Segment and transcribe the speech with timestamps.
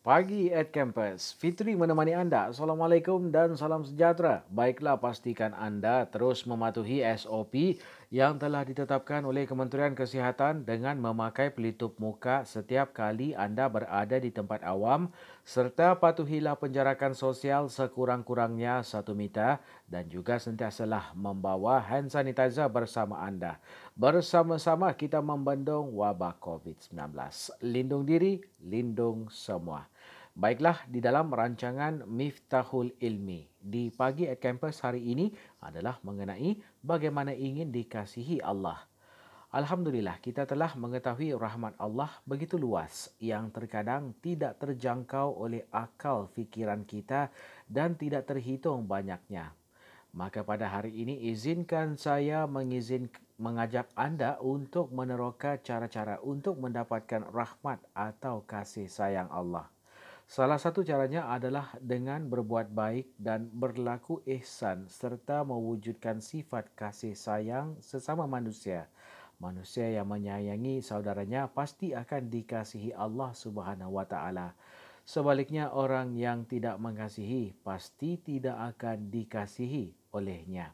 [0.00, 1.36] Pagi at Campus.
[1.36, 2.48] Fitri menemani anda.
[2.48, 4.40] Assalamualaikum dan salam sejahtera.
[4.48, 7.76] Baiklah pastikan anda terus mematuhi SOP
[8.08, 14.32] yang telah ditetapkan oleh Kementerian Kesihatan dengan memakai pelitup muka setiap kali anda berada di
[14.32, 15.12] tempat awam
[15.44, 23.60] serta patuhilah penjarakan sosial sekurang-kurangnya satu meter dan juga sentiasalah membawa hand sanitizer bersama anda.
[23.94, 26.96] Bersama-sama kita membendung wabak COVID-19.
[27.62, 29.90] Lindung diri, lindung semua.
[30.30, 35.28] Baiklah, di dalam rancangan Miftahul Ilmi di pagi at campus hari ini
[35.60, 38.78] adalah mengenai bagaimana ingin dikasihi Allah.
[39.50, 46.86] Alhamdulillah, kita telah mengetahui rahmat Allah begitu luas yang terkadang tidak terjangkau oleh akal fikiran
[46.86, 47.34] kita
[47.66, 49.50] dan tidak terhitung banyaknya.
[50.14, 53.10] Maka pada hari ini izinkan saya mengizin
[53.42, 59.66] mengajak anda untuk meneroka cara-cara untuk mendapatkan rahmat atau kasih sayang Allah.
[60.30, 67.74] Salah satu caranya adalah dengan berbuat baik dan berlaku ihsan serta mewujudkan sifat kasih sayang
[67.82, 68.86] sesama manusia.
[69.42, 74.54] Manusia yang menyayangi saudaranya pasti akan dikasihi Allah Subhanahu wa taala.
[75.02, 80.70] Sebaliknya orang yang tidak mengasihi pasti tidak akan dikasihi olehnya.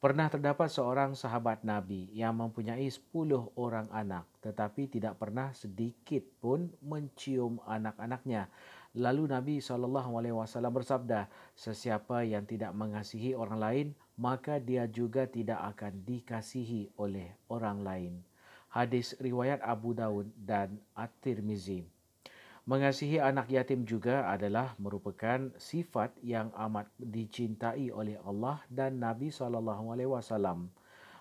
[0.00, 3.12] Pernah terdapat seorang sahabat Nabi yang mempunyai 10
[3.52, 8.48] orang anak tetapi tidak pernah sedikit pun mencium anak-anaknya.
[8.96, 16.00] Lalu Nabi SAW bersabda, sesiapa yang tidak mengasihi orang lain, maka dia juga tidak akan
[16.08, 18.12] dikasihi oleh orang lain.
[18.72, 21.99] Hadis riwayat Abu Dawud dan At-Tirmizi.
[22.68, 30.68] Mengasihi anak yatim juga adalah merupakan sifat yang amat dicintai oleh Allah dan Nabi SAW.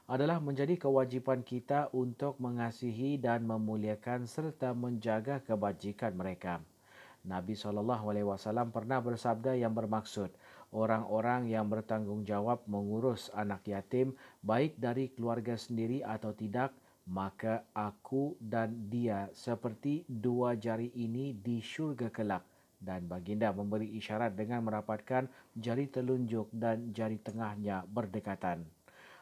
[0.09, 6.59] Adalah menjadi kewajipan kita untuk mengasihi dan memuliakan serta menjaga kebajikan mereka.
[7.23, 10.31] Nabi SAW pernah bersabda yang bermaksud,
[10.75, 14.11] orang-orang yang bertanggungjawab mengurus anak yatim
[14.43, 16.75] baik dari keluarga sendiri atau tidak,
[17.09, 22.45] maka aku dan dia seperti dua jari ini di syurga kelak
[22.77, 25.25] dan baginda memberi isyarat dengan merapatkan
[25.57, 28.63] jari telunjuk dan jari tengahnya berdekatan.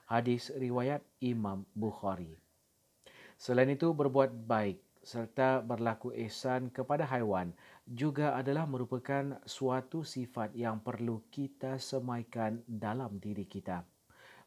[0.08, 2.36] Hadis riwayat Imam Bukhari.
[3.40, 7.56] Selain itu berbuat baik serta berlaku ihsan kepada haiwan
[7.88, 13.88] juga adalah merupakan suatu sifat yang perlu kita semaikan dalam diri kita.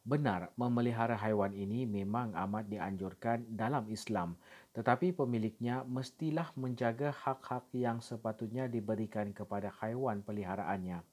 [0.00, 4.32] Benar, memelihara haiwan ini memang amat dianjurkan dalam Islam,
[4.72, 11.04] tetapi pemiliknya mestilah menjaga hak-hak yang sepatutnya diberikan kepada haiwan peliharaannya.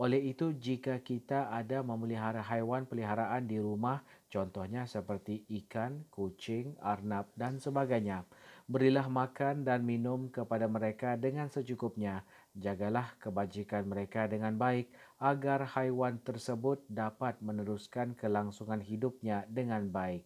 [0.00, 7.30] Oleh itu, jika kita ada memelihara haiwan peliharaan di rumah, contohnya seperti ikan, kucing, arnab
[7.38, 8.26] dan sebagainya,
[8.66, 12.24] berilah makan dan minum kepada mereka dengan secukupnya.
[12.54, 14.86] Jagalah kebajikan mereka dengan baik
[15.18, 20.22] agar haiwan tersebut dapat meneruskan kelangsungan hidupnya dengan baik.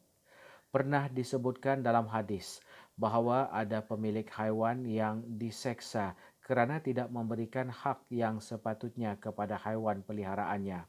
[0.68, 2.60] Pernah disebutkan dalam hadis
[3.00, 6.12] bahawa ada pemilik haiwan yang diseksa
[6.44, 10.84] kerana tidak memberikan hak yang sepatutnya kepada haiwan peliharaannya.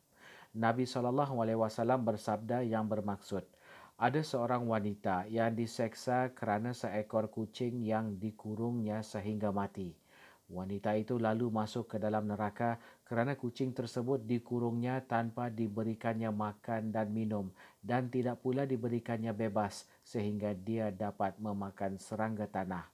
[0.60, 3.48] Nabi SAW bersabda yang bermaksud,
[3.96, 10.09] ada seorang wanita yang diseksa kerana seekor kucing yang dikurungnya sehingga mati.
[10.50, 17.14] Wanita itu lalu masuk ke dalam neraka kerana kucing tersebut dikurungnya tanpa diberikannya makan dan
[17.14, 17.54] minum
[17.86, 22.90] dan tidak pula diberikannya bebas sehingga dia dapat memakan serangga tanah.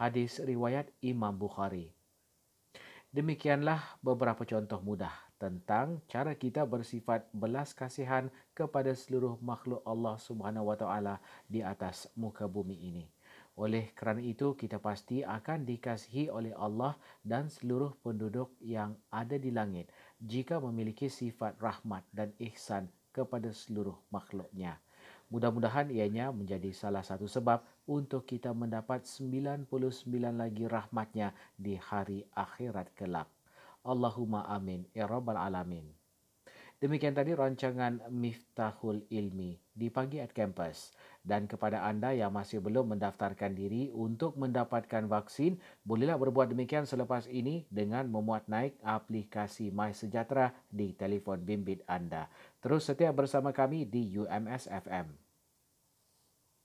[0.00, 1.92] Hadis riwayat Imam Bukhari.
[3.12, 10.72] Demikianlah beberapa contoh mudah tentang cara kita bersifat belas kasihan kepada seluruh makhluk Allah Subhanahu
[10.72, 13.17] Wa Taala di atas muka bumi ini.
[13.58, 16.94] Oleh kerana itu, kita pasti akan dikasihi oleh Allah
[17.26, 19.90] dan seluruh penduduk yang ada di langit
[20.22, 24.78] jika memiliki sifat rahmat dan ihsan kepada seluruh makhluknya.
[25.28, 27.60] Mudah-mudahan ianya menjadi salah satu sebab
[27.90, 29.66] untuk kita mendapat 99
[30.38, 33.26] lagi rahmatnya di hari akhirat kelak.
[33.82, 34.86] Allahumma amin.
[34.94, 35.98] Ya Rabbal Alamin.
[36.78, 40.94] Demikian tadi rancangan Miftahul Ilmi di Pagi at Campus.
[41.22, 47.28] Dan kepada anda yang masih belum mendaftarkan diri untuk mendapatkan vaksin, bolehlah berbuat demikian selepas
[47.28, 52.32] ini dengan memuat naik aplikasi My Sejahtera di telefon bimbit anda.
[52.64, 55.27] Terus setia bersama kami di UMS FM.